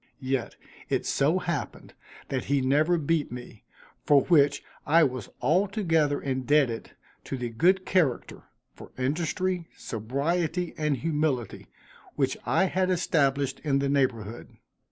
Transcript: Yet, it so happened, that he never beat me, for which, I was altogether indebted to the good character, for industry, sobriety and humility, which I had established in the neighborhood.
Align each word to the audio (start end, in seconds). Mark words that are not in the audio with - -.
Yet, 0.19 0.55
it 0.89 1.05
so 1.05 1.37
happened, 1.37 1.93
that 2.29 2.45
he 2.45 2.59
never 2.61 2.97
beat 2.97 3.31
me, 3.31 3.65
for 4.03 4.23
which, 4.23 4.63
I 4.83 5.03
was 5.03 5.29
altogether 5.43 6.19
indebted 6.19 6.93
to 7.25 7.37
the 7.37 7.49
good 7.49 7.85
character, 7.85 8.45
for 8.73 8.89
industry, 8.97 9.67
sobriety 9.77 10.73
and 10.75 10.97
humility, 10.97 11.67
which 12.15 12.35
I 12.47 12.63
had 12.65 12.89
established 12.89 13.59
in 13.59 13.77
the 13.77 13.89
neighborhood. 13.89 14.57